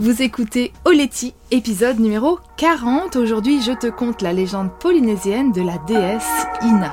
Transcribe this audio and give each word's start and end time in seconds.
Vous 0.00 0.22
écoutez 0.22 0.72
Oleti, 0.84 1.34
épisode 1.52 2.00
numéro 2.00 2.40
40. 2.56 3.14
Aujourd'hui, 3.14 3.62
je 3.62 3.70
te 3.70 3.86
conte 3.86 4.22
la 4.22 4.32
légende 4.32 4.72
polynésienne 4.80 5.52
de 5.52 5.62
la 5.62 5.78
déesse 5.86 6.48
Ina. 6.62 6.92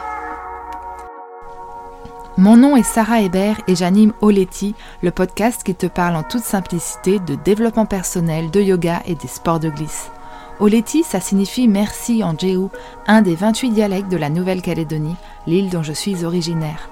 Mon 2.38 2.58
nom 2.58 2.78
est 2.78 2.84
Sarah 2.84 3.22
Hébert 3.22 3.60
et 3.68 3.76
j'anime 3.76 4.14
Oleti, 4.22 4.76
le 5.02 5.10
podcast 5.10 5.64
qui 5.64 5.74
te 5.74 5.88
parle 5.88 6.16
en 6.16 6.22
toute 6.22 6.44
simplicité 6.44 7.18
de 7.18 7.34
développement 7.34 7.88
personnel, 7.88 8.52
de 8.52 8.62
yoga 8.62 9.02
et 9.08 9.16
des 9.16 9.28
sports 9.28 9.60
de 9.60 9.70
glisse. 9.70 10.12
Oleti, 10.60 11.02
ça 11.02 11.20
signifie 11.20 11.68
merci 11.68 12.24
en 12.24 12.38
Jéhu, 12.38 12.68
un 13.08 13.24
des 13.24 13.34
28 13.34 13.72
dialectes 13.72 14.12
de 14.12 14.18
la 14.18 14.30
Nouvelle-Calédonie, 14.30 15.16
l'île 15.48 15.72
dont 15.72 15.82
je 15.82 15.94
suis 15.94 16.24
originaire. 16.24 16.92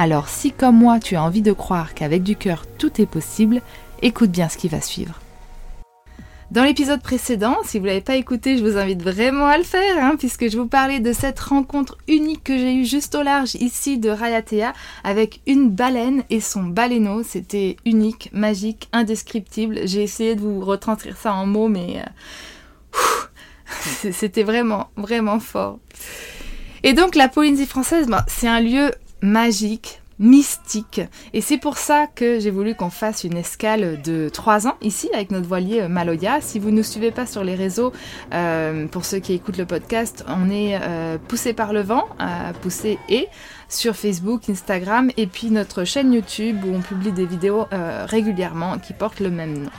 Alors 0.00 0.28
si 0.28 0.52
comme 0.52 0.76
moi 0.76 1.00
tu 1.00 1.16
as 1.16 1.22
envie 1.24 1.42
de 1.42 1.50
croire 1.50 1.92
qu'avec 1.92 2.22
du 2.22 2.36
cœur 2.36 2.66
tout 2.78 3.02
est 3.02 3.06
possible, 3.06 3.60
écoute 4.00 4.30
bien 4.30 4.48
ce 4.48 4.56
qui 4.56 4.68
va 4.68 4.80
suivre. 4.80 5.20
Dans 6.52 6.62
l'épisode 6.62 7.02
précédent, 7.02 7.56
si 7.64 7.78
vous 7.78 7.84
ne 7.84 7.88
l'avez 7.88 8.00
pas 8.00 8.14
écouté, 8.14 8.56
je 8.56 8.64
vous 8.64 8.78
invite 8.78 9.02
vraiment 9.02 9.48
à 9.48 9.58
le 9.58 9.64
faire, 9.64 9.96
hein, 9.98 10.14
puisque 10.16 10.48
je 10.48 10.56
vous 10.56 10.68
parlais 10.68 11.00
de 11.00 11.12
cette 11.12 11.40
rencontre 11.40 11.98
unique 12.06 12.44
que 12.44 12.56
j'ai 12.56 12.76
eue 12.76 12.84
juste 12.84 13.16
au 13.16 13.24
large 13.24 13.56
ici 13.56 13.98
de 13.98 14.08
Rayatea 14.08 14.72
avec 15.02 15.40
une 15.48 15.68
baleine 15.68 16.22
et 16.30 16.40
son 16.40 16.62
baleineau. 16.62 17.24
C'était 17.24 17.74
unique, 17.84 18.30
magique, 18.32 18.88
indescriptible. 18.92 19.80
J'ai 19.84 20.04
essayé 20.04 20.36
de 20.36 20.40
vous 20.42 20.60
retranscrire 20.60 21.16
ça 21.16 21.34
en 21.34 21.44
mots, 21.44 21.66
mais 21.66 22.04
euh, 22.94 24.10
c'était 24.12 24.44
vraiment, 24.44 24.90
vraiment 24.96 25.40
fort. 25.40 25.80
Et 26.84 26.92
donc 26.92 27.16
la 27.16 27.26
Polynésie 27.26 27.66
française, 27.66 28.06
bah, 28.06 28.24
c'est 28.28 28.46
un 28.46 28.60
lieu 28.60 28.92
magique, 29.22 30.00
mystique. 30.18 31.00
Et 31.32 31.40
c'est 31.40 31.58
pour 31.58 31.78
ça 31.78 32.06
que 32.06 32.40
j'ai 32.40 32.50
voulu 32.50 32.74
qu'on 32.74 32.90
fasse 32.90 33.24
une 33.24 33.36
escale 33.36 34.00
de 34.02 34.28
3 34.28 34.66
ans 34.66 34.74
ici 34.82 35.08
avec 35.14 35.30
notre 35.30 35.46
voilier 35.46 35.82
euh, 35.82 35.88
Maloya. 35.88 36.40
Si 36.40 36.58
vous 36.58 36.70
ne 36.70 36.78
nous 36.78 36.82
suivez 36.82 37.10
pas 37.10 37.26
sur 37.26 37.44
les 37.44 37.54
réseaux, 37.54 37.92
euh, 38.34 38.86
pour 38.88 39.04
ceux 39.04 39.18
qui 39.18 39.32
écoutent 39.32 39.58
le 39.58 39.66
podcast, 39.66 40.24
on 40.28 40.50
est 40.50 40.78
euh, 40.80 41.18
poussé 41.28 41.52
par 41.52 41.72
le 41.72 41.82
vent, 41.82 42.08
poussé 42.62 42.98
et 43.08 43.28
sur 43.68 43.94
Facebook, 43.94 44.48
Instagram 44.48 45.10
et 45.16 45.26
puis 45.26 45.50
notre 45.50 45.84
chaîne 45.84 46.12
YouTube 46.12 46.64
où 46.64 46.74
on 46.74 46.80
publie 46.80 47.12
des 47.12 47.26
vidéos 47.26 47.66
régulièrement 48.06 48.78
qui 48.78 48.92
portent 48.92 49.20
le 49.20 49.30
même 49.30 49.64
nom. 49.64 49.70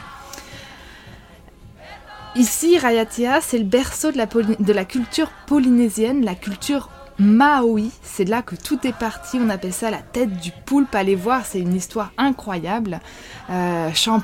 Ici, 2.35 2.77
Rayatea, 2.77 3.41
c'est 3.41 3.57
le 3.57 3.63
berceau 3.63 4.11
de 4.11 4.17
la, 4.17 4.27
de 4.27 4.73
la 4.73 4.85
culture 4.85 5.31
polynésienne, 5.47 6.23
la 6.23 6.35
culture 6.35 6.89
Maui, 7.19 7.91
c'est 8.01 8.23
là 8.23 8.41
que 8.41 8.55
tout 8.55 8.79
est 8.87 8.97
parti, 8.97 9.37
on 9.43 9.49
appelle 9.49 9.73
ça 9.73 9.91
la 9.91 9.97
tête 9.97 10.37
du 10.37 10.51
poulpe, 10.65 10.95
allez 10.95 11.15
voir, 11.15 11.45
c'est 11.45 11.59
une 11.59 11.75
histoire 11.75 12.13
incroyable. 12.17 13.01
Euh, 13.49 13.89
chant 13.93 14.21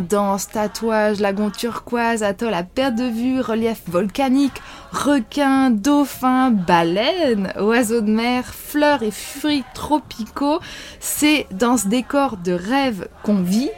danse, 0.00 0.48
tatouage, 0.48 1.20
lagon 1.20 1.50
turquoise, 1.50 2.24
atoll 2.24 2.54
à 2.54 2.64
perte 2.64 2.96
de 2.96 3.04
vue, 3.04 3.40
relief 3.40 3.82
volcanique, 3.86 4.60
requins, 4.90 5.70
dauphins, 5.70 6.50
baleines, 6.50 7.52
oiseaux 7.60 8.00
de 8.00 8.10
mer, 8.10 8.46
fleurs 8.46 9.04
et 9.04 9.12
fruits 9.12 9.62
tropicaux. 9.72 10.58
C'est 10.98 11.46
dans 11.52 11.76
ce 11.76 11.86
décor 11.86 12.36
de 12.36 12.52
rêve 12.52 13.06
qu'on 13.22 13.42
vit 13.42 13.70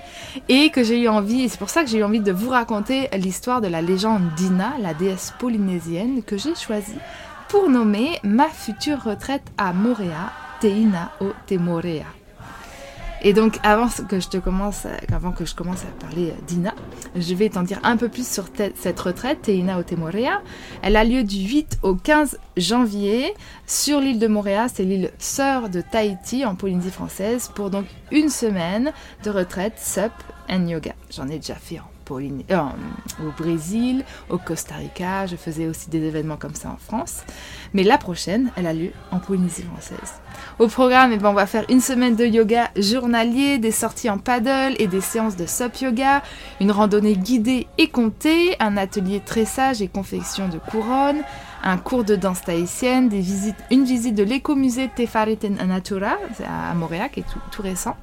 et 0.48 0.70
que 0.70 0.82
j'ai 0.82 1.02
eu 1.02 1.08
envie, 1.08 1.42
et 1.42 1.48
c'est 1.50 1.58
pour 1.58 1.68
ça 1.68 1.82
que 1.84 1.90
j'ai 1.90 1.98
eu 1.98 2.04
envie 2.04 2.20
de 2.20 2.32
vous 2.32 2.48
raconter 2.48 3.10
l'histoire 3.18 3.60
de 3.60 3.68
la 3.68 3.82
légende 3.82 4.22
d'Ina, 4.34 4.72
la 4.80 4.94
déesse 4.94 5.34
polynésienne 5.38 6.22
que 6.22 6.38
j'ai 6.38 6.54
choisie 6.54 6.96
pour 7.50 7.68
nommer 7.68 8.20
ma 8.22 8.48
future 8.48 9.02
retraite 9.02 9.42
à 9.58 9.72
Moréa, 9.72 10.30
Teina 10.60 11.10
o 11.20 11.32
Temorea. 11.48 12.06
Et 13.22 13.32
donc 13.32 13.58
avant 13.64 13.88
que 14.08 14.20
je 14.20 14.28
te 14.28 14.36
commence, 14.36 14.86
avant 15.12 15.32
que 15.32 15.44
je 15.44 15.56
commence 15.56 15.82
à 15.82 16.06
parler 16.06 16.32
d'Ina, 16.46 16.72
je 17.16 17.34
vais 17.34 17.48
t'en 17.48 17.62
dire 17.62 17.80
un 17.82 17.96
peu 17.96 18.08
plus 18.08 18.26
sur 18.26 18.44
cette 18.76 19.00
retraite, 19.00 19.42
Teina 19.42 19.80
o 19.80 19.82
Temorea. 19.82 20.42
Elle 20.82 20.94
a 20.94 21.02
lieu 21.02 21.24
du 21.24 21.38
8 21.38 21.80
au 21.82 21.96
15 21.96 22.38
janvier 22.56 23.34
sur 23.66 24.00
l'île 24.00 24.20
de 24.20 24.28
Moréa, 24.28 24.68
c'est 24.68 24.84
l'île 24.84 25.10
sœur 25.18 25.68
de 25.68 25.80
Tahiti 25.80 26.44
en 26.44 26.54
Polynésie 26.54 26.92
française, 26.92 27.50
pour 27.52 27.70
donc 27.70 27.86
une 28.12 28.28
semaine 28.28 28.92
de 29.24 29.30
retraite 29.30 29.74
SUP 29.76 30.12
and 30.48 30.68
yoga. 30.68 30.94
J'en 31.10 31.26
ai 31.26 31.38
déjà 31.38 31.56
fait 31.56 31.80
en 31.80 31.99
euh, 32.10 32.60
au 33.21 33.31
Brésil, 33.37 34.04
au 34.28 34.38
Costa 34.38 34.75
Rica. 34.75 35.26
Je 35.26 35.37
faisais 35.37 35.66
aussi 35.66 35.91
des 35.91 36.03
événements 36.03 36.37
comme 36.37 36.54
ça 36.54 36.69
en 36.69 36.76
France. 36.76 37.22
Mais 37.75 37.82
la 37.82 37.98
prochaine, 37.98 38.50
elle 38.56 38.66
a 38.66 38.72
lieu 38.72 38.91
en 39.10 39.19
Polynésie 39.19 39.62
française. 39.62 40.21
Au 40.59 40.69
programme, 40.69 41.12
eh 41.12 41.19
ben, 41.19 41.31
on 41.31 41.34
va 41.34 41.47
faire 41.47 41.65
une 41.69 41.81
semaine 41.81 42.16
de 42.16 42.25
yoga 42.25 42.71
journalier, 42.76 43.59
des 43.59 43.71
sorties 43.71 44.10
en 44.10 44.19
paddle 44.19 44.75
et 44.78 44.87
des 44.87 45.00
séances 45.00 45.37
de 45.37 45.47
SUP 45.47 45.81
yoga, 45.81 46.22
une 46.60 46.71
randonnée 46.71 47.16
guidée 47.16 47.66
et 47.78 47.88
comptée, 47.88 48.56
un 48.60 48.77
atelier 48.77 49.21
tressage 49.21 49.82
et 49.82 49.88
confection 49.88 50.48
de 50.48 50.59
couronnes, 50.59 51.22
un 51.62 51.77
cours 51.77 52.04
de 52.04 52.16
danse 52.16 52.42
tahitienne, 52.42 53.10
une 53.71 53.84
visite 53.84 54.15
de 54.15 54.22
l'écomusée 54.22 54.91
Tefareten 54.94 55.56
Natura 55.66 56.16
à 56.47 56.75
Montréal, 56.75 57.10
qui 57.12 57.21
est 57.21 57.27
tout 57.50 57.62
récent, 57.62 57.97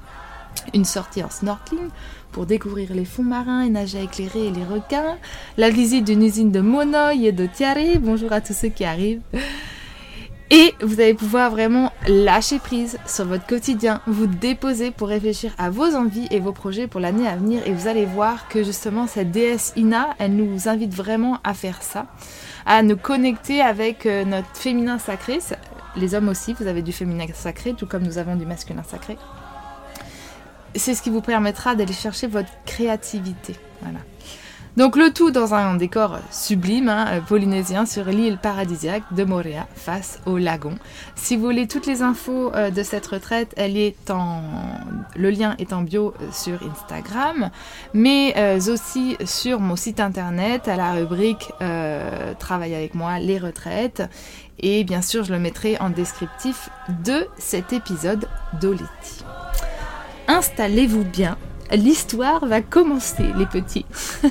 une 0.74 0.84
sortie 0.84 1.22
en 1.22 1.30
snorkeling, 1.30 1.88
pour 2.32 2.46
découvrir 2.46 2.94
les 2.94 3.04
fonds 3.04 3.22
marins 3.22 3.62
et 3.62 3.70
nager 3.70 4.02
éclairés 4.02 4.46
et 4.46 4.50
les 4.50 4.64
requins, 4.64 5.16
la 5.56 5.70
visite 5.70 6.04
d'une 6.04 6.22
usine 6.22 6.52
de 6.52 6.60
Monoï 6.60 7.26
et 7.26 7.32
de 7.32 7.46
Tiare, 7.46 7.98
bonjour 8.00 8.32
à 8.32 8.40
tous 8.40 8.54
ceux 8.54 8.68
qui 8.68 8.84
arrivent. 8.84 9.22
Et 10.50 10.74
vous 10.80 10.98
allez 11.00 11.12
pouvoir 11.12 11.50
vraiment 11.50 11.92
lâcher 12.06 12.58
prise 12.58 12.98
sur 13.06 13.26
votre 13.26 13.46
quotidien, 13.46 14.00
vous 14.06 14.26
déposer 14.26 14.90
pour 14.90 15.08
réfléchir 15.08 15.52
à 15.58 15.68
vos 15.68 15.94
envies 15.94 16.26
et 16.30 16.40
vos 16.40 16.52
projets 16.52 16.86
pour 16.86 17.00
l'année 17.00 17.28
à 17.28 17.36
venir. 17.36 17.60
Et 17.66 17.72
vous 17.72 17.86
allez 17.86 18.06
voir 18.06 18.48
que 18.48 18.64
justement 18.64 19.06
cette 19.06 19.30
déesse 19.30 19.74
Ina, 19.76 20.14
elle 20.18 20.36
nous 20.36 20.66
invite 20.66 20.94
vraiment 20.94 21.38
à 21.44 21.52
faire 21.52 21.82
ça, 21.82 22.06
à 22.64 22.82
nous 22.82 22.96
connecter 22.96 23.60
avec 23.60 24.06
euh, 24.06 24.24
notre 24.24 24.48
féminin 24.54 24.98
sacré. 24.98 25.38
Les 25.96 26.14
hommes 26.14 26.28
aussi, 26.28 26.54
vous 26.54 26.66
avez 26.66 26.80
du 26.80 26.92
féminin 26.92 27.26
sacré, 27.34 27.74
tout 27.74 27.86
comme 27.86 28.04
nous 28.04 28.16
avons 28.16 28.36
du 28.36 28.46
masculin 28.46 28.84
sacré 28.84 29.18
c'est 30.78 30.94
ce 30.94 31.02
qui 31.02 31.10
vous 31.10 31.22
permettra 31.22 31.74
d'aller 31.74 31.92
chercher 31.92 32.26
votre 32.26 32.50
créativité. 32.64 33.56
Voilà. 33.82 34.00
Donc 34.78 34.94
le 34.94 35.12
tout 35.12 35.32
dans 35.32 35.54
un 35.54 35.74
décor 35.74 36.20
sublime, 36.30 36.88
hein, 36.88 37.20
polynésien, 37.26 37.84
sur 37.84 38.04
l'île 38.04 38.38
paradisiaque 38.38 39.02
de 39.10 39.24
Moréa, 39.24 39.66
face 39.74 40.20
au 40.24 40.38
lagon. 40.38 40.78
Si 41.16 41.36
vous 41.36 41.42
voulez 41.42 41.66
toutes 41.66 41.86
les 41.86 42.00
infos 42.00 42.54
euh, 42.54 42.70
de 42.70 42.84
cette 42.84 43.04
retraite, 43.08 43.52
elle 43.56 43.76
est 43.76 44.08
en... 44.08 44.40
le 45.16 45.30
lien 45.30 45.56
est 45.58 45.72
en 45.72 45.82
bio 45.82 46.14
euh, 46.20 46.30
sur 46.30 46.60
Instagram, 46.62 47.50
mais 47.92 48.34
euh, 48.36 48.60
aussi 48.72 49.16
sur 49.24 49.58
mon 49.58 49.74
site 49.74 49.98
internet 49.98 50.68
à 50.68 50.76
la 50.76 50.92
rubrique 50.92 51.50
Travaille 52.38 52.76
avec 52.76 52.94
moi, 52.94 53.18
les 53.18 53.38
retraites. 53.38 54.04
Et 54.60 54.84
bien 54.84 55.02
sûr, 55.02 55.24
je 55.24 55.32
le 55.32 55.40
mettrai 55.40 55.76
en 55.78 55.90
descriptif 55.90 56.70
de 57.04 57.26
cet 57.36 57.72
épisode 57.72 58.28
d'Oleti 58.60 59.24
installez-vous 60.28 61.04
bien. 61.04 61.36
L'histoire 61.72 62.46
va 62.46 62.62
commencer, 62.62 63.26
les 63.36 63.46
petits. 63.46 63.86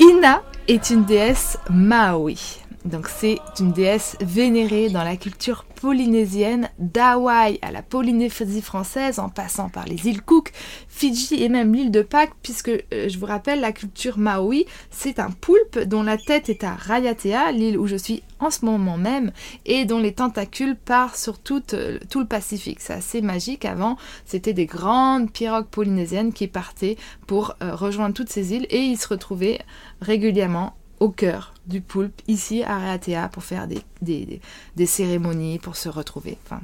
Ina 0.00 0.42
est 0.68 0.90
une 0.90 1.04
déesse 1.04 1.58
Maui. 1.70 2.63
Donc 2.84 3.08
c'est 3.08 3.38
une 3.60 3.72
déesse 3.72 4.16
vénérée 4.20 4.90
dans 4.90 5.04
la 5.04 5.16
culture 5.16 5.64
polynésienne 5.64 6.68
d'Hawaï 6.78 7.58
à 7.62 7.70
la 7.70 7.80
Polynésie 7.80 8.60
française 8.60 9.18
en 9.18 9.30
passant 9.30 9.70
par 9.70 9.86
les 9.86 10.06
îles 10.06 10.20
Cook, 10.20 10.52
Fidji 10.88 11.42
et 11.42 11.48
même 11.48 11.74
l'île 11.74 11.90
de 11.90 12.02
Pâques 12.02 12.34
puisque 12.42 12.68
euh, 12.68 13.08
je 13.08 13.18
vous 13.18 13.24
rappelle 13.24 13.60
la 13.60 13.72
culture 13.72 14.18
Maui 14.18 14.66
c'est 14.90 15.18
un 15.18 15.30
poulpe 15.30 15.78
dont 15.78 16.02
la 16.02 16.18
tête 16.18 16.50
est 16.50 16.62
à 16.62 16.74
Rayatea, 16.74 17.52
l'île 17.52 17.78
où 17.78 17.86
je 17.86 17.96
suis 17.96 18.22
en 18.38 18.50
ce 18.50 18.66
moment 18.66 18.98
même 18.98 19.32
et 19.64 19.86
dont 19.86 19.98
les 19.98 20.12
tentacules 20.12 20.76
partent 20.76 21.16
sur 21.16 21.38
tout, 21.38 21.62
euh, 21.72 21.98
le 22.14 22.24
Pacifique. 22.24 22.80
C'est 22.80 22.92
assez 22.92 23.22
magique. 23.22 23.64
Avant 23.64 23.96
c'était 24.26 24.52
des 24.52 24.66
grandes 24.66 25.30
pirogues 25.30 25.68
polynésiennes 25.68 26.34
qui 26.34 26.48
partaient 26.48 26.96
pour 27.26 27.54
euh, 27.62 27.74
rejoindre 27.74 28.14
toutes 28.14 28.30
ces 28.30 28.52
îles 28.52 28.66
et 28.68 28.80
ils 28.80 28.98
se 28.98 29.08
retrouvaient 29.08 29.60
régulièrement 30.02 30.74
au 31.04 31.10
cœur 31.10 31.52
du 31.66 31.82
poulpe, 31.82 32.22
ici 32.28 32.62
à 32.62 32.78
Ratea, 32.78 33.28
pour 33.28 33.44
faire 33.44 33.68
des, 33.68 34.40
des, 34.74 34.86
cérémonies, 34.86 35.58
pour 35.58 35.76
se 35.76 35.90
retrouver. 35.90 36.38
Enfin, 36.44 36.62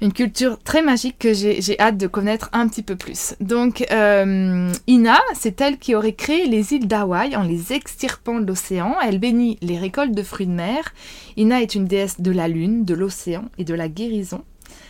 Une 0.00 0.12
culture 0.12 0.58
très 0.58 0.82
magique 0.82 1.18
que 1.18 1.34
j'ai 1.34 1.78
hâte 1.78 1.98
de 1.98 2.06
connaître 2.06 2.48
un 2.54 2.66
petit 2.66 2.82
peu 2.82 2.96
plus. 2.96 3.34
Donc, 3.40 3.86
euh, 3.90 4.72
Ina, 4.86 5.20
c'est 5.34 5.60
elle 5.60 5.78
qui 5.78 5.94
aurait 5.94 6.14
créé 6.14 6.46
les 6.46 6.72
îles 6.72 6.88
d'Hawaï 6.88 7.36
en 7.36 7.42
les 7.42 7.74
extirpant 7.74 8.40
de 8.40 8.46
l'océan. 8.46 8.96
Elle 9.06 9.18
bénit 9.18 9.58
les 9.60 9.78
récoltes 9.78 10.14
de 10.14 10.22
fruits 10.22 10.46
de 10.46 10.52
mer. 10.52 10.94
Ina 11.36 11.60
est 11.60 11.74
une 11.74 11.86
déesse 11.86 12.22
de 12.22 12.30
la 12.30 12.48
lune, 12.48 12.86
de 12.86 12.94
l'océan 12.94 13.44
et 13.58 13.64
de 13.64 13.74
la 13.74 13.88
guérison. 13.88 14.44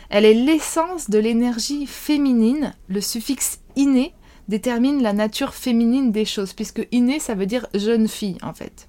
Elle 0.09 0.25
est 0.25 0.35
l'essence 0.35 1.11
de 1.11 1.19
l'énergie 1.19 1.87
féminine. 1.87 2.75
Le 2.89 3.01
suffixe 3.01 3.59
inné 3.75 4.15
détermine 4.49 5.03
la 5.03 5.13
nature 5.13 5.55
féminine 5.55 6.13
des 6.13 6.25
choses, 6.25 6.53
puisque 6.53 6.87
inné, 6.93 7.19
ça 7.19 7.35
veut 7.35 7.47
dire 7.47 7.67
jeune 7.75 8.09
fille, 8.09 8.39
en 8.43 8.55
fait. 8.55 8.89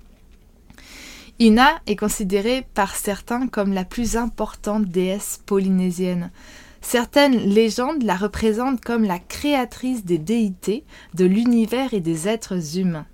Ina 1.40 1.81
est 1.86 1.98
considérée 1.98 2.66
par 2.74 2.96
certains 2.96 3.48
comme 3.48 3.74
la 3.74 3.84
plus 3.84 4.16
importante 4.16 4.86
déesse 4.86 5.42
polynésienne. 5.46 6.31
Certaines 6.80 7.36
légendes 7.36 8.04
la 8.04 8.16
représentent 8.16 8.80
comme 8.80 9.04
la 9.04 9.19
créatrice 9.19 10.06
des 10.06 10.18
déités, 10.18 10.86
de 11.13 11.25
l'univers 11.25 11.94
et 11.94 12.00
des 12.00 12.30
êtres 12.30 12.78
humains. 12.78 13.06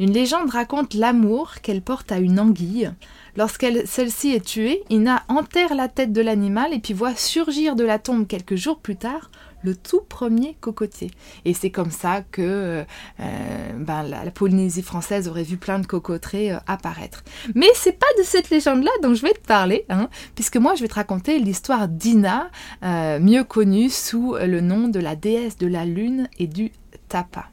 Une 0.00 0.12
légende 0.12 0.50
raconte 0.50 0.94
l'amour 0.94 1.54
qu'elle 1.62 1.82
porte 1.82 2.10
à 2.12 2.18
une 2.18 2.40
anguille. 2.40 2.90
Lorsqu'elle 3.36 3.86
celle-ci 3.86 4.30
est 4.30 4.44
tuée, 4.44 4.82
Ina 4.90 5.22
enterre 5.28 5.74
la 5.74 5.88
tête 5.88 6.12
de 6.12 6.20
l'animal 6.20 6.72
et 6.72 6.78
puis 6.78 6.94
voit 6.94 7.14
surgir 7.14 7.76
de 7.76 7.84
la 7.84 7.98
tombe 7.98 8.26
quelques 8.26 8.56
jours 8.56 8.78
plus 8.78 8.96
tard 8.96 9.30
le 9.62 9.74
tout 9.74 10.00
premier 10.00 10.56
cocotier. 10.60 11.10
Et 11.44 11.54
c'est 11.54 11.70
comme 11.70 11.90
ça 11.90 12.22
que 12.22 12.84
euh, 13.20 13.72
ben, 13.76 14.02
la, 14.02 14.30
Polynésie 14.30 14.82
française 14.82 15.28
aurait 15.28 15.42
vu 15.42 15.56
plein 15.56 15.78
de 15.78 15.86
cocoteraies 15.86 16.52
euh, 16.52 16.58
apparaître. 16.66 17.24
Mais 17.54 17.68
c'est 17.74 17.98
pas 17.98 18.06
de 18.18 18.22
cette 18.22 18.50
légende-là 18.50 18.90
dont 19.02 19.14
je 19.14 19.22
vais 19.22 19.32
te 19.32 19.46
parler, 19.46 19.84
hein, 19.88 20.08
puisque 20.34 20.56
moi 20.56 20.74
je 20.74 20.82
vais 20.82 20.88
te 20.88 20.94
raconter 20.94 21.38
l'histoire 21.38 21.88
d'Ina, 21.88 22.50
euh, 22.82 23.18
mieux 23.18 23.44
connue 23.44 23.90
sous 23.90 24.36
le 24.40 24.60
nom 24.60 24.88
de 24.88 25.00
la 25.00 25.16
déesse 25.16 25.56
de 25.56 25.66
la 25.66 25.84
lune 25.84 26.28
et 26.38 26.46
du 26.46 26.70
tapa. 27.08 27.46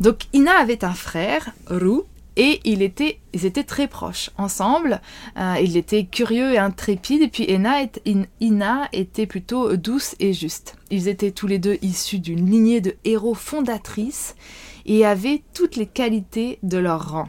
Donc 0.00 0.20
Ina 0.32 0.58
avait 0.58 0.84
un 0.84 0.94
frère, 0.94 1.52
Ru, 1.68 2.02
et 2.36 2.60
ils 2.64 2.82
étaient 2.82 3.64
très 3.64 3.88
proches 3.88 4.30
ensemble. 4.36 5.00
Euh, 5.38 5.56
il 5.62 5.76
était 5.76 6.04
curieux 6.04 6.52
et 6.52 6.58
intrépide, 6.58 7.22
et 7.22 7.28
puis 7.28 7.48
Ina, 7.48 8.88
était 8.92 9.26
plutôt 9.26 9.76
douce 9.76 10.14
et 10.20 10.32
juste. 10.32 10.76
Ils 10.90 11.08
étaient 11.08 11.30
tous 11.30 11.46
les 11.46 11.58
deux 11.58 11.78
issus 11.82 12.18
d'une 12.18 12.48
lignée 12.48 12.80
de 12.80 12.96
héros 13.04 13.34
fondatrices 13.34 14.36
et 14.84 15.04
avaient 15.04 15.42
toutes 15.54 15.76
les 15.76 15.86
qualités 15.86 16.58
de 16.62 16.78
leur 16.78 17.10
rang. 17.10 17.28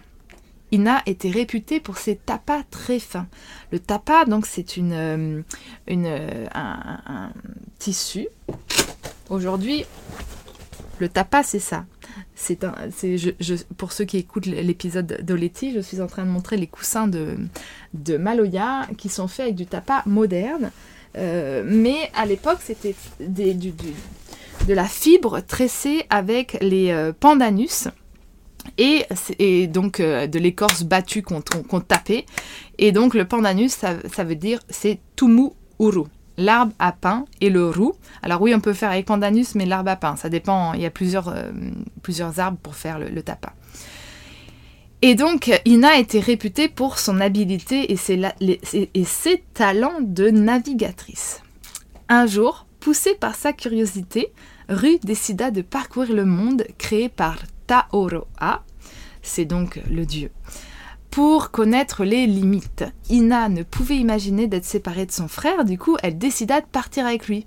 Ina 0.72 1.02
était 1.06 1.32
réputée 1.32 1.80
pour 1.80 1.98
ses 1.98 2.18
tapas 2.18 2.64
très 2.70 3.00
fins. 3.00 3.28
Le 3.72 3.80
tapa, 3.80 4.26
donc, 4.26 4.46
c'est 4.46 4.76
une, 4.76 4.94
euh, 4.94 5.42
euh, 5.90 6.48
un, 6.54 7.32
tissu. 7.80 8.28
Aujourd'hui, 9.30 9.86
le 11.00 11.10
tapa, 11.10 11.44
c'est 11.44 11.60
ça 11.60 11.86
c'est 12.36 12.60
pour 13.78 13.92
ceux 13.92 14.06
qui 14.06 14.18
écoutent 14.18 14.46
l'épisode 14.46 15.20
d'Oleti, 15.24 15.74
je 15.74 15.80
suis 15.80 16.02
en 16.02 16.08
train 16.08 16.24
de 16.24 16.30
montrer 16.30 16.56
les 16.56 16.68
coussins 16.68 17.08
de, 17.08 18.18
Maloya 18.18 18.88
qui 18.98 19.10
sont 19.10 19.28
faits 19.28 19.46
avec 19.46 19.56
du 19.56 19.66
tapas 19.66 20.04
moderne. 20.06 20.72
Euh, 21.18 21.64
mais 21.66 22.12
à 22.16 22.26
l'époque, 22.26 22.60
c'était 22.62 22.96
de 23.20 24.74
la 24.74 24.86
fibre 24.86 25.40
tressée 25.42 26.06
avec 26.10 26.58
les 26.62 26.92
euh, 26.92 27.12
pandanus. 27.12 27.88
Et, 28.78 29.06
donc 29.68 30.00
euh, 30.00 30.28
de 30.28 30.38
l'écorce 30.38 30.84
battue 30.84 31.24
qu'on, 31.24 31.42
qu'on 31.42 31.80
tapait. 31.80 32.26
Et 32.78 32.92
donc 32.92 33.16
le 33.16 33.26
pandanus, 33.26 33.72
ça, 33.72 33.96
ça 34.14 34.24
veut 34.24 34.36
dire 34.36 34.60
c'est 34.70 35.00
tumu 35.16 35.50
uru 35.80 36.04
l'arbre 36.38 36.74
à 36.80 36.92
pain 36.92 37.26
et 37.42 37.50
le 37.50 37.70
roux. 37.70 37.94
Alors 38.22 38.42
oui, 38.42 38.54
on 38.54 38.60
peut 38.60 38.74
faire 38.74 38.92
avec 38.92 39.06
pandanus, 39.06 39.56
mais 39.56 39.66
l'arbre 39.66 39.92
à 39.92 39.96
pain, 39.96 40.16
ça 40.16 40.30
dépend. 40.30 40.74
Il 40.74 40.82
y 40.82 40.86
a 40.86 40.92
plusieurs, 40.92 41.30
euh, 41.30 41.52
arbres 42.38 42.60
pour 42.62 42.76
faire 42.76 43.00
le, 43.00 43.22
tapin. 43.22 43.52
Et 45.02 45.16
donc, 45.16 45.52
Ina 45.66 45.98
était 45.98 46.20
réputée 46.20 46.70
pour 46.70 47.00
son 47.00 47.20
habileté 47.20 47.92
et 47.92 47.98
ses, 47.98 48.22
et 48.42 49.04
ses 49.06 49.44
talents 49.54 50.02
de 50.02 50.30
navigatrice. 50.30 51.42
Un 52.10 52.26
jour, 52.26 52.66
poussée 52.80 53.16
par 53.16 53.36
sa 53.36 53.54
curiosité, 53.54 54.32
Ru 54.70 54.98
décida 55.02 55.50
de 55.50 55.62
parcourir 55.62 56.14
le 56.14 56.26
monde 56.26 56.66
créé 56.78 57.08
par 57.10 57.38
Taoroa, 57.68 58.64
c'est 59.22 59.46
donc 59.46 59.80
le 59.90 60.06
dieu 60.06 60.30
pour 61.12 61.52
connaître 61.52 62.04
les 62.04 62.28
limites. 62.28 62.86
Ina 63.10 63.50
ne 63.50 63.64
pouvait 63.64 63.98
imaginer 63.98 64.48
d'être 64.48 64.66
séparée 64.66 65.06
de 65.06 65.12
son 65.12 65.28
frère, 65.28 65.66
du 65.66 65.78
coup 65.78 65.98
elle 66.04 66.18
décida 66.18 66.62
de 66.62 66.66
partir 66.66 67.06
avec 67.06 67.28
lui. 67.28 67.46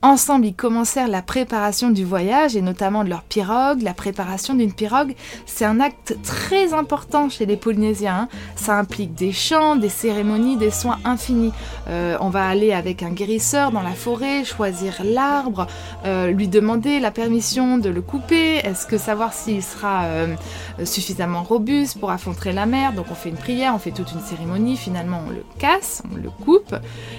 Ensemble, 0.00 0.46
ils 0.46 0.54
commencèrent 0.54 1.08
la 1.08 1.22
préparation 1.22 1.90
du 1.90 2.04
voyage 2.04 2.54
et 2.54 2.62
notamment 2.62 3.02
de 3.02 3.08
leur 3.08 3.24
pirogue. 3.24 3.82
La 3.82 3.94
préparation 3.94 4.54
d'une 4.54 4.72
pirogue, 4.72 5.16
c'est 5.44 5.64
un 5.64 5.80
acte 5.80 6.16
très 6.22 6.72
important 6.72 7.28
chez 7.28 7.46
les 7.46 7.56
Polynésiens. 7.56 8.14
Hein. 8.14 8.28
Ça 8.54 8.78
implique 8.78 9.16
des 9.16 9.32
chants, 9.32 9.74
des 9.74 9.88
cérémonies, 9.88 10.56
des 10.56 10.70
soins 10.70 11.00
infinis. 11.04 11.52
Euh, 11.88 12.16
on 12.20 12.28
va 12.28 12.46
aller 12.46 12.72
avec 12.72 13.02
un 13.02 13.10
guérisseur 13.10 13.72
dans 13.72 13.82
la 13.82 13.90
forêt, 13.90 14.44
choisir 14.44 15.02
l'arbre, 15.02 15.66
euh, 16.04 16.30
lui 16.30 16.46
demander 16.46 17.00
la 17.00 17.10
permission 17.10 17.76
de 17.76 17.90
le 17.90 18.00
couper. 18.00 18.58
Est-ce 18.58 18.86
que 18.86 18.98
savoir 18.98 19.32
s'il 19.32 19.64
sera 19.64 20.04
euh, 20.04 20.36
suffisamment 20.84 21.42
robuste 21.42 21.98
pour 21.98 22.12
affronter 22.12 22.52
la 22.52 22.66
mer? 22.66 22.92
Donc 22.92 23.06
on 23.10 23.16
fait 23.16 23.30
une 23.30 23.36
prière, 23.36 23.74
on 23.74 23.80
fait 23.80 23.90
toute 23.90 24.12
une 24.12 24.20
cérémonie. 24.20 24.76
Finalement, 24.76 25.22
on 25.26 25.30
le 25.30 25.42
casse, 25.58 26.04
on 26.12 26.16
le 26.16 26.30
coupe. 26.30 26.76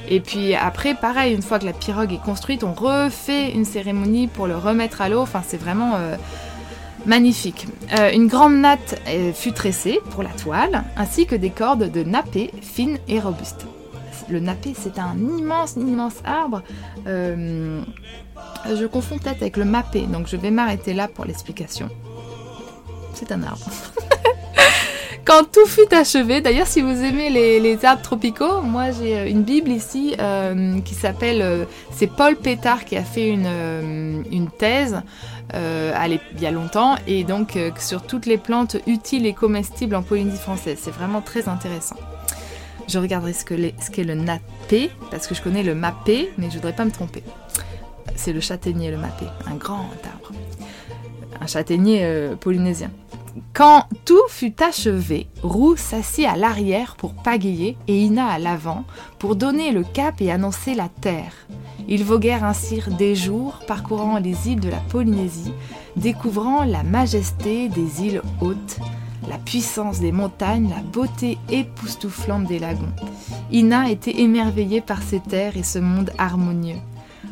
Et 0.07 0.21
puis 0.21 0.55
après, 0.55 0.95
pareil, 0.95 1.35
une 1.35 1.41
fois 1.41 1.59
que 1.59 1.65
la 1.65 1.73
pirogue 1.73 2.13
est 2.13 2.23
construite, 2.23 2.63
on 2.63 2.69
refait 2.74 3.51
une 3.51 3.66
cérémonie 3.66 4.27
pour 4.27 4.48
le 4.48 4.56
remettre 4.56 5.01
à 5.01 5.10
l'eau. 5.10 5.19
Enfin, 5.19 5.42
c'est 5.45 5.57
vraiment 5.57 5.95
euh, 5.95 6.16
magnifique. 7.06 7.68
Euh, 7.98 8.12
une 8.12 8.27
grande 8.27 8.56
natte 8.56 9.01
euh, 9.07 9.33
fut 9.33 9.51
tressée 9.51 10.00
pour 10.12 10.24
la 10.24 10.30
toile, 10.30 10.83
ainsi 10.98 11.25
que 11.25 11.36
des 11.36 11.50
cordes 11.50 11.92
de 11.92 12.04
nappé 12.04 12.51
fines 12.62 12.98
et 13.07 13.19
robustes. 13.19 13.66
Le 14.30 14.39
nappé, 14.39 14.74
c'est 14.77 15.00
un 15.00 15.16
immense, 15.18 15.75
immense 15.75 16.16
arbre. 16.24 16.62
je 17.06 18.86
confonds 18.86 19.18
peut-être 19.18 19.42
avec 19.42 19.57
le 19.57 19.66
mappé, 19.66 20.01
donc 20.01 20.27
je 20.27 20.38
vais 20.38 20.51
m'arrêter 20.51 20.94
là 20.94 21.07
pour 21.07 21.25
l'explication. 21.25 21.89
C'est 23.13 23.31
un 23.31 23.42
arbre. 23.42 23.66
Quand 25.29 25.43
tout 25.43 25.67
fut 25.67 25.93
achevé, 25.93 26.41
d'ailleurs 26.41 26.65
si 26.65 26.81
vous 26.81 27.03
aimez 27.03 27.29
les, 27.29 27.85
arbres 27.85 28.01
tropicaux, 28.01 28.61
moi 28.63 28.85
j'ai 28.89 29.15
euh, 29.15 29.29
une 29.29 29.43
Bible 29.43 29.69
ici 29.69 30.15
euh, 30.19 30.81
qui 30.81 30.95
s'appelle, 30.95 31.43
euh, 31.43 31.65
c'est 31.91 32.07
Paul 32.07 32.35
Pétard 32.35 32.83
qui 32.83 32.97
a 32.97 33.03
fait 33.03 33.29
une, 33.29 34.25
une 34.31 34.49
thèse 34.49 35.03
il 35.53 36.41
y 36.41 36.47
a 36.47 36.51
longtemps 36.51 36.95
et 37.05 37.23
donc 37.23 37.59
sur 37.77 38.01
toutes 38.01 38.25
les 38.25 38.39
plantes 38.39 38.77
utiles 38.87 39.27
et 39.27 39.33
comestibles 39.33 39.95
en 39.95 40.01
Polynésie 40.01 40.39
française. 40.39 40.80
C'est 40.81 40.89
vraiment 40.92 41.21
très 41.21 41.47
intéressant. 41.47 41.97
Je 42.87 42.97
regarderai 42.97 43.33
ce 43.33 43.45
qu'est 43.45 43.75
ce 43.80 44.01
le 44.01 44.15
nappé, 44.15 44.89
parce 45.11 45.27
que 45.27 45.35
je 45.35 45.44
connais 45.44 45.61
le 45.61 45.75
mappé, 45.75 46.31
mais 46.39 46.49
je 46.49 46.56
voudrais 46.56 46.73
pas 46.73 46.85
me 46.85 46.92
tromper. 46.92 47.23
C'est 48.15 48.33
le 48.33 48.39
châtaignier, 48.39 48.89
le 48.89 48.97
mappé, 48.97 49.25
un 49.45 49.56
grand 49.56 49.89
arbre. 50.06 50.31
Un 51.39 51.45
châtaignier 51.45 52.31
polynésien. 52.39 52.89
Quand 53.54 53.86
tout 54.06 54.28
fut 54.28 54.62
achevé, 54.62 55.28
Roux 55.44 55.76
s'assit 55.76 56.26
à 56.26 56.36
l'arrière 56.36 56.95
pour 56.95 57.14
pagayer 57.14 57.78
et 57.88 58.02
Ina 58.02 58.28
à 58.28 58.40
l'avant 58.40 58.86
pour 59.18 59.36
donner 59.36 59.71
le 59.71 59.83
cap 59.83 60.21
et 60.21 60.31
annoncer 60.31 60.76
la 60.76 60.90
terre. 60.90 61.33
Ils 61.88 62.04
voguèrent 62.04 62.44
ainsi 62.44 62.81
des 62.98 63.16
jours, 63.16 63.59
parcourant 63.68 64.19
les 64.19 64.50
îles 64.50 64.59
de 64.59 64.69
la 64.69 64.78
Polynésie, 64.78 65.54
découvrant 65.95 66.64
la 66.64 66.83
majesté 66.83 67.68
des 67.69 68.04
îles 68.04 68.21
hautes, 68.42 68.80
la 69.28 69.38
puissance 69.38 70.00
des 70.00 70.12
montagnes, 70.12 70.69
la 70.69 70.81
beauté 70.81 71.38
époustouflante 71.50 72.45
des 72.45 72.59
lagons. 72.59 72.94
Ina 73.52 73.90
était 73.90 74.19
émerveillée 74.19 74.81
par 74.81 75.02
ces 75.02 75.19
terres 75.19 75.57
et 75.57 75.64
ce 75.64 75.80
monde 75.80 76.12
harmonieux. 76.18 76.80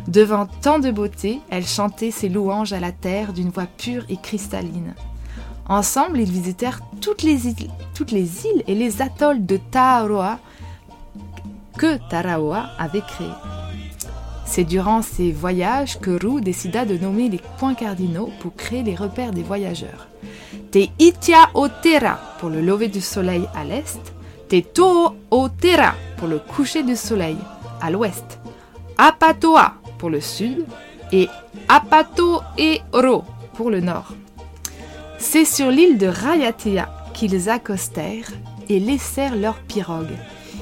Devant 0.07 0.45
tant 0.45 0.79
de 0.79 0.89
beauté, 0.89 1.41
elle 1.49 1.65
chantait 1.65 2.11
ses 2.11 2.29
louanges 2.29 2.73
à 2.73 2.79
la 2.79 2.91
terre 2.91 3.33
d'une 3.33 3.49
voix 3.49 3.67
pure 3.77 4.05
et 4.09 4.17
cristalline. 4.17 4.95
Ensemble, 5.69 6.19
ils 6.19 6.31
visitèrent 6.31 6.79
toutes 7.01 7.23
les 7.23 7.47
îles, 7.47 8.63
et 8.67 8.75
les 8.75 9.01
atolls 9.01 9.45
de 9.45 9.57
Tarawa 9.57 10.39
que 11.77 11.97
Tarawa 12.09 12.67
avait 12.79 13.01
créés. 13.01 13.27
C'est 14.45 14.63
durant 14.63 15.01
ces 15.01 15.31
voyages 15.31 15.99
que 15.99 16.25
Roux 16.25 16.39
décida 16.39 16.85
de 16.85 16.97
nommer 16.97 17.29
les 17.29 17.41
points 17.59 17.75
cardinaux 17.75 18.31
pour 18.39 18.55
créer 18.55 18.81
les 18.81 18.95
repères 18.95 19.31
des 19.31 19.43
voyageurs. 19.43 20.07
Te 20.71 20.87
Itia 20.99 21.49
Otera 21.53 22.17
pour 22.39 22.49
le 22.49 22.61
lever 22.61 22.87
du 22.87 23.01
soleil 23.01 23.47
à 23.53 23.65
l'est, 23.65 23.99
Te 24.47 24.61
To'o 24.61 25.15
Otera 25.31 25.93
pour 26.17 26.29
le 26.29 26.39
coucher 26.39 26.83
du 26.83 26.95
soleil 26.95 27.37
à 27.81 27.91
l'ouest, 27.91 28.39
Apatoa 28.97 29.73
pour 29.97 30.09
le 30.09 30.21
sud 30.21 30.65
et 31.11 31.27
Apato 31.67 32.41
et 32.57 32.81
Ro 32.93 33.23
pour 33.53 33.69
le 33.69 33.81
nord. 33.81 34.13
C'est 35.19 35.45
sur 35.45 35.71
l'île 35.71 35.97
de 35.97 36.07
Rayatea 36.07 36.87
qu'ils 37.13 37.49
accostèrent 37.49 38.31
et 38.69 38.79
laissèrent 38.79 39.35
leur 39.35 39.59
pirogue. 39.59 40.15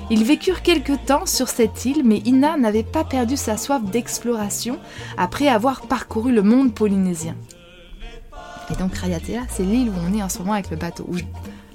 Ils 0.10 0.24
vécurent 0.24 0.62
quelque 0.62 0.94
temps 0.94 1.26
sur 1.26 1.50
cette 1.50 1.86
île, 1.86 2.04
mais 2.06 2.22
Ina 2.26 2.58
n'avait 2.58 2.84
pas 2.84 3.04
perdu 3.04 3.38
sa 3.38 3.58
soif 3.58 3.84
d'exploration 3.84 4.78
après 5.18 5.48
avoir 5.48 5.82
parcouru 5.82 6.32
le 6.32 6.42
monde 6.42 6.74
polynésien. 6.74 7.36
Et 8.72 8.76
donc 8.76 8.96
Rayatea, 8.96 9.42
c'est 9.50 9.64
l'île 9.64 9.90
où 9.90 9.94
on 10.08 10.18
est 10.18 10.24
en 10.24 10.30
ce 10.30 10.40
moment 10.40 10.54
avec 10.54 10.70
le 10.70 10.78
bateau, 10.78 11.10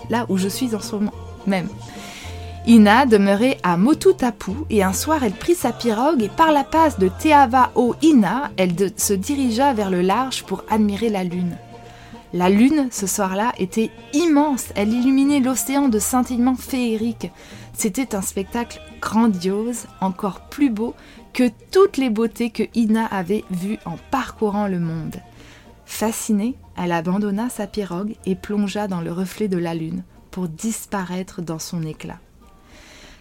là 0.09 0.27
où 0.29 0.39
je 0.39 0.49
suis 0.49 0.75
en 0.75 0.81
ce 0.81 0.97
moment 0.97 1.15
même. 1.47 1.69
Ina 2.67 3.07
demeurait 3.07 3.59
à 3.63 3.77
Motutapu 3.77 4.53
et 4.69 4.83
un 4.83 4.93
soir 4.93 5.25
elle 5.25 5.33
prit 5.33 5.55
sa 5.55 5.73
pirogue 5.73 6.23
et 6.23 6.29
par 6.29 6.53
la 6.53 6.65
passe 6.65 6.99
de 6.99 7.09
Teava 7.09 7.71
o 7.75 7.95
Ina, 8.03 8.51
elle 8.57 8.75
se 8.97 9.13
dirigea 9.13 9.73
vers 9.73 9.91
le 9.91 10.03
large 10.03 10.45
pour 10.45 10.65
admirer 10.71 11.09
la 11.09 11.25
lune. 11.25 11.57
La 12.33 12.49
lune, 12.49 12.89
ce 12.93 13.09
soir-là, 13.09 13.53
était 13.59 13.91
immense, 14.13 14.67
elle 14.77 14.93
illuminait 14.93 15.41
l'océan 15.41 15.89
de 15.89 15.99
scintillements 15.99 16.55
féeriques. 16.55 17.31
C'était 17.73 18.15
un 18.15 18.23
spectacle 18.23 18.81
grandiose, 19.01 19.87
encore 20.01 20.43
plus 20.49 20.71
beau 20.71 20.95
que 21.33 21.51
toutes 21.73 21.97
les 21.97 22.11
beautés 22.11 22.51
que 22.51 22.63
Ina 22.75 23.07
avait 23.07 23.45
vues 23.51 23.79
en 23.85 23.97
parcourant 24.13 24.69
le 24.69 24.79
monde. 24.79 25.17
Fascinée, 25.87 26.55
elle 26.77 26.93
abandonna 26.93 27.49
sa 27.49 27.67
pirogue 27.67 28.15
et 28.27 28.37
plongea 28.37 28.87
dans 28.87 29.01
le 29.01 29.11
reflet 29.11 29.49
de 29.49 29.59
la 29.59 29.75
lune 29.75 30.05
pour 30.31 30.47
disparaître 30.47 31.43
dans 31.43 31.59
son 31.59 31.83
éclat. 31.83 32.21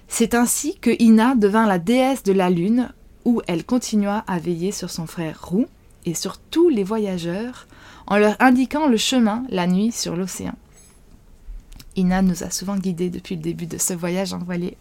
C'est 0.08 0.36
ainsi 0.36 0.78
que 0.78 0.92
Ina 1.02 1.34
devint 1.34 1.66
la 1.66 1.80
déesse 1.80 2.22
de 2.22 2.34
la 2.34 2.52
lune, 2.52 2.92
où 3.26 3.42
elle 3.48 3.66
continua 3.66 4.24
à 4.28 4.38
veiller 4.38 4.72
sur 4.72 4.92
son 4.92 5.08
frère 5.08 5.40
Roux 5.44 5.66
et 6.06 6.14
sur 6.14 6.38
tous 6.38 6.70
les 6.70 6.84
voyageurs, 6.84 7.68
en 8.08 8.18
leur 8.18 8.36
indiquant 8.40 8.88
le 8.88 8.98
chemin 8.98 9.44
la 9.50 9.68
nuit 9.68 9.92
sur 9.92 10.16
l'océan. 10.16 10.56
Ina 11.96 12.22
nous 12.22 12.44
a 12.44 12.50
souvent 12.50 12.78
guidés 12.78 13.10
depuis 13.10 13.36
le 13.36 13.42
début 13.42 13.66
de 13.66 13.78
ce 13.78 13.94
voyage 13.94 14.34
en 14.34 14.40
voilier. 14.40 14.78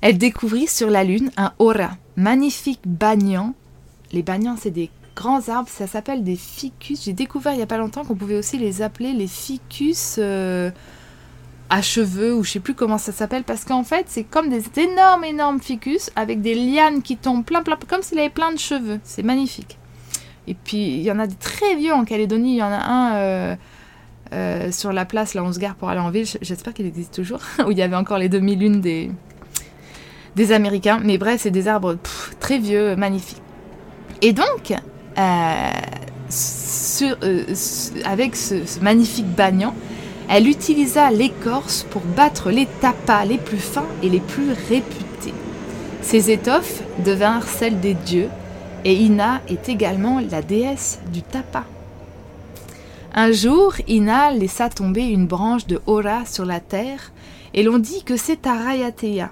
Elle 0.00 0.18
découvrit 0.18 0.66
sur 0.66 0.88
la 0.90 1.04
lune 1.04 1.30
un 1.36 1.52
aura, 1.58 1.90
magnifique 2.16 2.80
banyan. 2.86 3.54
Les 4.12 4.22
banyans, 4.22 4.56
c'est 4.58 4.70
des 4.70 4.90
grands 5.14 5.48
arbres, 5.48 5.68
ça 5.68 5.86
s'appelle 5.86 6.24
des 6.24 6.36
ficus. 6.36 7.04
J'ai 7.04 7.12
découvert 7.12 7.52
il 7.52 7.56
n'y 7.56 7.62
a 7.62 7.66
pas 7.66 7.76
longtemps 7.76 8.04
qu'on 8.04 8.16
pouvait 8.16 8.38
aussi 8.38 8.56
les 8.56 8.80
appeler 8.80 9.12
les 9.12 9.26
ficus 9.26 10.16
euh, 10.18 10.70
à 11.68 11.82
cheveux, 11.82 12.34
ou 12.34 12.42
je 12.42 12.52
sais 12.52 12.60
plus 12.60 12.74
comment 12.74 12.98
ça 12.98 13.12
s'appelle, 13.12 13.44
parce 13.44 13.64
qu'en 13.64 13.84
fait, 13.84 14.06
c'est 14.08 14.24
comme 14.24 14.48
des 14.48 14.64
énormes, 14.80 15.24
énormes 15.24 15.60
ficus 15.60 16.10
avec 16.16 16.40
des 16.40 16.54
lianes 16.54 17.02
qui 17.02 17.16
tombent 17.16 17.44
plein, 17.44 17.62
plein, 17.62 17.78
comme 17.86 18.02
s'il 18.02 18.18
avait 18.18 18.30
plein 18.30 18.52
de 18.52 18.58
cheveux. 18.58 19.00
C'est 19.04 19.22
magnifique. 19.22 19.78
Et 20.50 20.54
puis, 20.54 20.96
il 20.96 21.02
y 21.02 21.12
en 21.12 21.20
a 21.20 21.28
des 21.28 21.36
très 21.36 21.76
vieux 21.76 21.92
en 21.92 22.04
Calédonie. 22.04 22.54
Il 22.54 22.58
y 22.58 22.62
en 22.62 22.72
a 22.72 22.84
un 22.84 23.14
euh, 23.14 23.56
euh, 24.32 24.72
sur 24.72 24.92
la 24.92 25.04
place, 25.04 25.34
là, 25.34 25.44
on 25.44 25.52
se 25.52 25.60
gare 25.60 25.76
pour 25.76 25.90
aller 25.90 26.00
en 26.00 26.10
ville. 26.10 26.26
J'espère 26.42 26.74
qu'il 26.74 26.86
existe 26.86 27.14
toujours, 27.14 27.38
où 27.66 27.70
il 27.70 27.78
y 27.78 27.82
avait 27.82 27.94
encore 27.94 28.18
les 28.18 28.28
demi-lunes 28.28 28.80
des, 28.80 29.12
des 30.34 30.50
Américains. 30.50 31.00
Mais 31.04 31.18
bref, 31.18 31.42
c'est 31.42 31.52
des 31.52 31.68
arbres 31.68 31.96
très 32.40 32.58
vieux, 32.58 32.96
magnifiques. 32.96 33.40
Et 34.22 34.32
donc, 34.32 34.74
euh, 35.18 35.70
avec 38.04 38.34
ce, 38.34 38.82
magnifique 38.82 39.28
bagnan, 39.28 39.72
elle 40.28 40.48
utilisa 40.48 41.12
l'écorce 41.12 41.86
pour 41.90 42.02
battre 42.02 42.50
les 42.50 42.66
tapas 42.80 43.24
les 43.24 43.38
plus 43.38 43.58
fins 43.58 43.86
et 44.02 44.08
les 44.08 44.20
plus 44.20 44.50
réputés. 44.68 45.34
Ces 46.02 46.32
étoffes 46.32 46.82
devinrent 47.04 47.46
celles 47.46 47.78
des 47.78 47.94
dieux, 47.94 48.28
et 48.84 48.94
Ina 48.94 49.40
est 49.48 49.68
également 49.68 50.20
la 50.20 50.42
déesse 50.42 51.00
du 51.12 51.22
tapa. 51.22 51.64
Un 53.12 53.32
jour, 53.32 53.74
Ina 53.88 54.32
laissa 54.32 54.68
tomber 54.68 55.06
une 55.08 55.26
branche 55.26 55.66
de 55.66 55.80
Hora 55.86 56.24
sur 56.26 56.44
la 56.44 56.60
terre, 56.60 57.12
et 57.54 57.62
l'on 57.62 57.78
dit 57.78 58.04
que 58.04 58.16
c'est 58.16 58.46
à 58.46 58.54
Rayatea, 58.54 59.30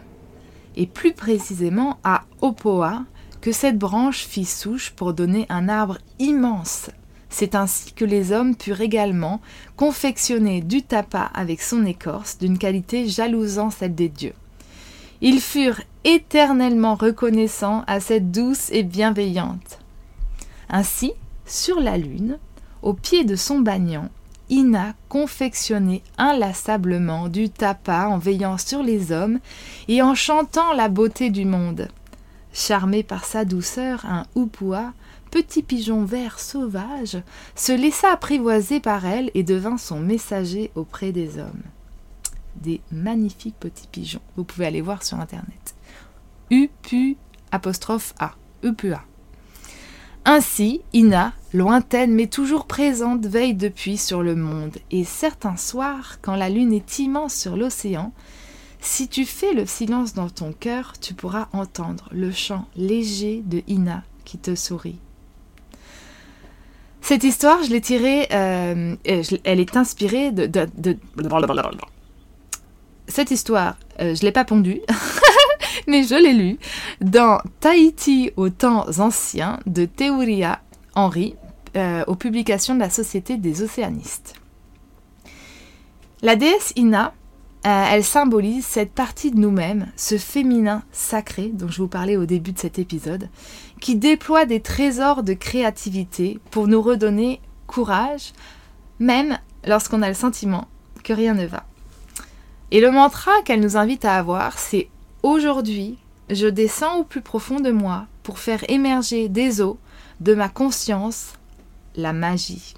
et 0.77 0.87
plus 0.87 1.13
précisément 1.13 1.99
à 2.03 2.25
Opoa, 2.41 3.05
que 3.41 3.53
cette 3.53 3.79
branche 3.79 4.25
fit 4.27 4.45
souche 4.45 4.91
pour 4.91 5.15
donner 5.15 5.47
un 5.49 5.69
arbre 5.69 5.99
immense. 6.19 6.91
C'est 7.31 7.55
ainsi 7.55 7.93
que 7.93 8.05
les 8.05 8.33
hommes 8.33 8.57
purent 8.57 8.81
également 8.81 9.41
confectionner 9.77 10.61
du 10.61 10.83
tapa 10.83 11.31
avec 11.35 11.63
son 11.63 11.85
écorce 11.87 12.39
d'une 12.39 12.59
qualité 12.59 13.07
jalousant 13.07 13.71
celle 13.71 13.95
des 13.95 14.09
dieux. 14.09 14.35
Ils 15.21 15.41
furent 15.41 15.81
éternellement 16.05 16.95
reconnaissants 16.95 17.85
à 17.87 18.01
cette 18.01 18.31
douce 18.31 18.71
et 18.71 18.83
bienveillante. 18.83 19.79
Ainsi, 20.69 21.13
sur 21.47 21.81
la 21.81 21.97
lune, 21.97 22.39
au 22.83 22.93
pied 22.93 23.25
de 23.25 23.37
son 23.37 23.61
bagnan, 23.61 24.09
Ina 24.51 24.95
confectionnait 25.09 26.03
inlassablement 26.17 27.29
du 27.29 27.51
tapa 27.51 28.07
en 28.09 28.19
veillant 28.19 28.57
sur 28.57 28.83
les 28.83 29.13
hommes 29.13 29.41
et 29.89 30.01
en 30.01 30.15
chantant 30.15 30.73
la 30.73 30.89
beauté 30.89 31.31
du 31.31 31.45
monde. 31.45 31.89
Charmé 32.53 33.03
par 33.03 33.25
sa 33.25 33.45
douceur, 33.45 34.07
un 34.07 34.25
houpua, 34.35 34.93
petit 35.31 35.63
pigeon 35.63 36.05
vert 36.05 36.39
sauvage, 36.39 37.19
se 37.55 37.73
laissa 37.73 38.13
apprivoiser 38.13 38.81
par 38.81 39.05
elle 39.05 39.31
et 39.35 39.43
devint 39.43 39.77
son 39.77 40.01
messager 40.01 40.71
auprès 40.75 41.13
des 41.13 41.39
hommes. 41.39 41.63
Des 42.57 42.81
magnifiques 42.91 43.59
petits 43.61 43.87
pigeons. 43.87 44.23
Vous 44.37 44.45
pouvez 44.45 44.67
aller 44.67 44.81
voir 44.81 45.03
sur 45.03 45.21
internet. 45.21 45.75
Upu 46.51 47.17
apostrophe 47.51 48.15
A. 48.19 48.33
Ainsi, 50.25 50.83
Ina, 50.93 51.33
lointaine 51.55 52.13
mais 52.13 52.27
toujours 52.27 52.67
présente, 52.67 53.25
veille 53.25 53.55
depuis 53.55 53.97
sur 53.97 54.23
le 54.23 54.35
monde, 54.35 54.77
et 54.91 55.05
certains 55.05 55.57
soirs, 55.57 56.19
quand 56.21 56.37
la 56.37 56.51
lune 56.51 56.73
est 56.73 56.99
immense 56.99 57.35
sur 57.35 57.57
l'océan, 57.57 58.13
si 58.81 59.09
tu 59.09 59.25
fais 59.25 59.55
le 59.55 59.67
silence 59.67 60.15
dans 60.15 60.29
ton 60.29 60.53
cœur, 60.53 60.93
tu 61.01 61.15
pourras 61.15 61.49
entendre 61.53 62.09
le 62.13 62.31
chant 62.31 62.67
léger 62.77 63.43
de 63.45 63.63
Ina 63.69 64.03
qui 64.25 64.39
te 64.39 64.55
sourit. 64.55 64.99
Cette 67.01 67.25
histoire, 67.25 67.63
je 67.63 67.71
l'ai 67.71 67.81
tirée, 67.81 68.29
euh, 68.33 68.95
elle 69.05 69.61
est 69.61 69.77
inspirée 69.77 70.31
de... 70.31 70.51
Cette 73.07 73.31
histoire, 73.31 73.79
euh, 74.01 74.15
je 74.15 74.21
ne 74.21 74.27
l'ai 74.27 74.33
pas 74.33 74.45
pondue, 74.45 74.83
mais 75.99 76.05
je 76.05 76.15
l'ai 76.15 76.35
lue 76.35 76.59
dans 77.01 77.41
Tahiti 77.61 78.31
aux 78.37 78.51
temps 78.51 78.87
anciens 78.99 79.59
de 79.67 79.87
Théoria 79.87 80.61
Henry, 80.95 81.35
euh, 81.77 82.05
aux 82.07 82.15
publications 82.15 82.75
de 82.75 82.81
la 82.81 82.91
Société 82.91 83.37
des 83.37 83.63
océanistes. 83.63 84.35
La 86.23 86.37
déesse 86.37 86.73
Ina 86.77 87.15
euh, 87.67 87.85
elle 87.91 88.05
symbolise 88.05 88.65
cette 88.65 88.93
partie 88.93 89.33
de 89.33 89.39
nous-mêmes, 89.41 89.89
ce 89.97 90.17
féminin 90.17 90.85
sacré 90.93 91.51
dont 91.53 91.69
je 91.69 91.83
vous 91.83 91.89
parlais 91.89 92.17
au 92.17 92.25
début 92.25 92.53
de 92.53 92.59
cet 92.59 92.79
épisode, 92.79 93.29
qui 93.81 93.97
déploie 93.97 94.47
des 94.47 94.61
trésors 94.61 95.25
de 95.25 95.35
créativité 95.35 96.39
pour 96.53 96.69
nous 96.69 96.81
redonner 96.81 97.41
courage, 97.67 98.33
même 99.01 99.39
lorsqu'on 99.67 100.03
a 100.03 100.09
le 100.09 100.15
sentiment 100.15 100.69
que 101.03 101.13
rien 101.13 101.35
ne 101.35 101.47
va. 101.47 101.65
Et 102.71 102.81
le 102.81 102.93
mantra 102.93 103.33
qu'elle 103.45 103.61
nous 103.61 103.77
invite 103.77 104.05
à 104.05 104.15
avoir, 104.15 104.57
c'est 104.57 104.89
aujourd'hui, 105.23 105.99
je 106.31 106.47
descends 106.47 106.99
au 106.99 107.05
plus 107.05 107.23
profond 107.23 107.61
de 107.61 107.71
moi 107.71 108.07
pour 108.23 108.39
faire 108.39 108.69
émerger 108.69 109.29
des 109.29 109.61
eaux 109.61 109.79
de 110.21 110.35
ma 110.35 110.49
conscience 110.49 111.35
la 111.95 112.13
magie. 112.13 112.75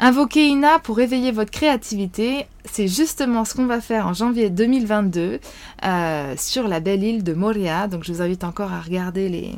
Invoquer 0.00 0.46
Ina 0.46 0.78
pour 0.78 1.00
éveiller 1.00 1.32
votre 1.32 1.50
créativité, 1.50 2.46
c'est 2.64 2.86
justement 2.86 3.44
ce 3.44 3.54
qu'on 3.54 3.66
va 3.66 3.80
faire 3.80 4.06
en 4.06 4.14
janvier 4.14 4.48
2022 4.48 5.40
euh, 5.84 6.34
sur 6.36 6.68
la 6.68 6.78
belle 6.78 7.02
île 7.02 7.24
de 7.24 7.34
Moria. 7.34 7.88
Donc 7.88 8.04
je 8.04 8.12
vous 8.12 8.22
invite 8.22 8.44
encore 8.44 8.72
à 8.72 8.80
regarder 8.80 9.28
les, 9.28 9.56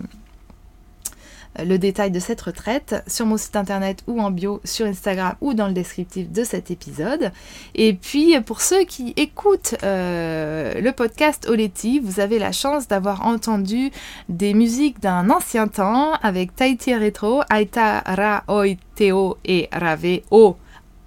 le 1.58 1.78
détail 1.78 2.10
de 2.10 2.20
cette 2.20 2.40
retraite 2.40 3.02
sur 3.06 3.26
mon 3.26 3.36
site 3.36 3.56
internet 3.56 4.02
ou 4.06 4.20
en 4.20 4.30
bio 4.30 4.60
sur 4.64 4.86
Instagram 4.86 5.34
ou 5.40 5.54
dans 5.54 5.66
le 5.66 5.72
descriptif 5.72 6.30
de 6.30 6.44
cet 6.44 6.70
épisode. 6.70 7.32
Et 7.74 7.94
puis 7.94 8.38
pour 8.40 8.60
ceux 8.60 8.84
qui 8.84 9.12
écoutent 9.16 9.74
euh, 9.82 10.80
le 10.80 10.92
podcast 10.92 11.48
Oleti, 11.48 11.98
vous 11.98 12.20
avez 12.20 12.38
la 12.38 12.52
chance 12.52 12.88
d'avoir 12.88 13.26
entendu 13.26 13.90
des 14.28 14.54
musiques 14.54 15.00
d'un 15.00 15.30
ancien 15.30 15.68
temps 15.68 16.12
avec 16.22 16.54
Tahiti 16.54 16.94
Retro, 16.94 17.42
Aita 17.50 18.00
Ra 18.06 18.44
Oi 18.48 18.76
Teo 18.94 19.36
et 19.44 19.68
Rave 19.72 20.20
O 20.30 20.56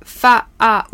Fa 0.01 0.47
A 0.59 0.85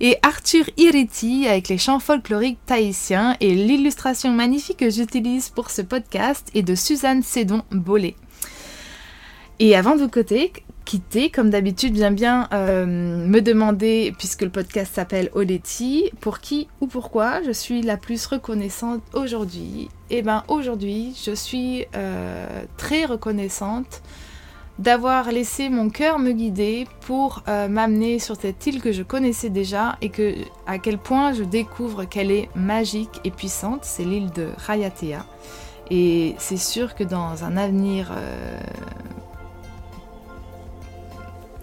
et 0.00 0.16
Arthur 0.22 0.64
Iriti 0.78 1.46
avec 1.46 1.68
les 1.68 1.78
chants 1.78 2.00
folkloriques 2.00 2.58
tahitiens 2.64 3.36
et 3.40 3.54
l'illustration 3.54 4.30
magnifique 4.30 4.78
que 4.78 4.90
j'utilise 4.90 5.50
pour 5.50 5.70
ce 5.70 5.82
podcast 5.82 6.50
est 6.54 6.62
de 6.62 6.74
Suzanne 6.74 7.22
Sédon 7.22 7.62
Bollet. 7.70 8.16
Et 9.62 9.76
avant 9.76 9.94
de 9.94 10.00
vous 10.00 10.08
quitter, 10.86 11.28
comme 11.28 11.50
d'habitude, 11.50 11.94
j'aime 11.94 12.14
bien 12.14 12.48
euh, 12.54 12.86
me 12.86 13.40
demander, 13.40 14.14
puisque 14.16 14.40
le 14.40 14.48
podcast 14.48 14.94
s'appelle 14.94 15.28
Oleti, 15.34 16.10
pour 16.22 16.38
qui 16.40 16.66
ou 16.80 16.86
pourquoi 16.86 17.42
je 17.42 17.50
suis 17.50 17.82
la 17.82 17.98
plus 17.98 18.24
reconnaissante 18.24 19.02
aujourd'hui. 19.12 19.90
Et 20.08 20.18
eh 20.18 20.22
bien 20.22 20.44
aujourd'hui, 20.48 21.14
je 21.22 21.32
suis 21.32 21.84
euh, 21.94 22.62
très 22.78 23.04
reconnaissante 23.04 24.00
d'avoir 24.78 25.30
laissé 25.30 25.68
mon 25.68 25.90
cœur 25.90 26.18
me 26.18 26.32
guider 26.32 26.86
pour 27.02 27.42
euh, 27.46 27.68
m'amener 27.68 28.18
sur 28.18 28.36
cette 28.36 28.66
île 28.66 28.80
que 28.80 28.92
je 28.92 29.02
connaissais 29.02 29.50
déjà 29.50 29.98
et 30.00 30.08
que 30.08 30.36
à 30.66 30.78
quel 30.78 30.96
point 30.96 31.34
je 31.34 31.44
découvre 31.44 32.06
qu'elle 32.06 32.30
est 32.30 32.48
magique 32.54 33.20
et 33.24 33.30
puissante. 33.30 33.80
C'est 33.82 34.04
l'île 34.04 34.30
de 34.30 34.48
Rayatea. 34.56 35.26
Et 35.90 36.34
c'est 36.38 36.56
sûr 36.56 36.94
que 36.94 37.04
dans 37.04 37.44
un 37.44 37.56
avenir, 37.56 38.12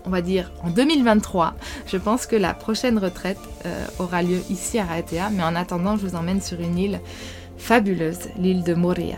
on 0.08 0.10
va 0.10 0.22
dire 0.22 0.52
en 0.64 0.70
2023, 0.70 1.54
je 1.86 1.98
pense 1.98 2.26
que 2.26 2.36
la 2.36 2.54
prochaine 2.54 2.98
retraite 2.98 3.38
euh, 3.66 3.86
aura 4.00 4.24
lieu 4.24 4.40
ici 4.50 4.80
à 4.80 4.86
Rayatea. 4.86 5.30
Mais 5.32 5.44
en 5.44 5.56
attendant, 5.56 5.98
je 5.98 6.08
vous 6.08 6.16
emmène 6.16 6.42
sur 6.42 6.60
une 6.62 6.78
île 6.78 7.02
fabuleuse, 7.58 8.20
l'île 8.38 8.64
de 8.64 8.74
Moria. 8.74 9.18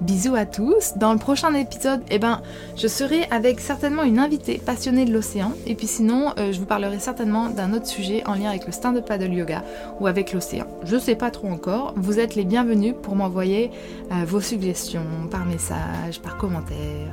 Bisous 0.00 0.34
à 0.34 0.46
tous. 0.46 0.94
Dans 0.96 1.12
le 1.12 1.18
prochain 1.18 1.52
épisode, 1.52 2.00
eh 2.10 2.18
ben, 2.18 2.40
je 2.74 2.88
serai 2.88 3.24
avec 3.30 3.60
certainement 3.60 4.02
une 4.02 4.18
invitée 4.18 4.56
passionnée 4.56 5.04
de 5.04 5.12
l'océan. 5.12 5.52
Et 5.66 5.74
puis 5.74 5.86
sinon, 5.86 6.32
euh, 6.38 6.52
je 6.52 6.58
vous 6.58 6.64
parlerai 6.64 6.98
certainement 6.98 7.50
d'un 7.50 7.74
autre 7.74 7.86
sujet 7.86 8.26
en 8.26 8.32
lien 8.32 8.48
avec 8.48 8.64
le 8.64 8.72
stand-up 8.72 9.06
paddle 9.06 9.34
yoga 9.34 9.62
ou 10.00 10.06
avec 10.06 10.32
l'océan. 10.32 10.66
Je 10.84 10.96
sais 10.96 11.16
pas 11.16 11.30
trop 11.30 11.48
encore. 11.48 11.92
Vous 11.96 12.18
êtes 12.18 12.34
les 12.34 12.44
bienvenus 12.44 12.94
pour 13.02 13.14
m'envoyer 13.14 13.70
euh, 14.10 14.24
vos 14.24 14.40
suggestions 14.40 15.04
par 15.30 15.44
message, 15.44 16.22
par 16.22 16.38
commentaire, 16.38 17.12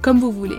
comme 0.00 0.18
vous 0.18 0.32
voulez. 0.32 0.58